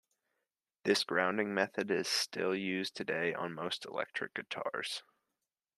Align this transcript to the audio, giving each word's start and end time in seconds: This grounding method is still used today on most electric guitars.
This 0.83 1.03
grounding 1.03 1.53
method 1.53 1.91
is 1.91 2.07
still 2.07 2.55
used 2.55 2.95
today 2.95 3.35
on 3.35 3.53
most 3.53 3.85
electric 3.85 4.33
guitars. 4.33 5.03